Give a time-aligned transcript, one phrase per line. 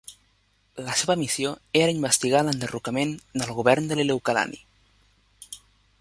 [0.85, 1.51] La seva missió
[1.81, 4.63] era investigar l'enderrocament del govern de Liliuokalani.